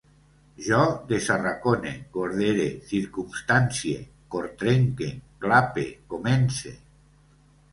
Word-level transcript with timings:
Jo 0.67 0.77
desarracone, 1.09 1.91
cordere, 2.15 2.65
circumstancie, 2.93 3.99
cortrenque, 4.37 5.11
clape, 5.45 5.87
comence 6.15 6.75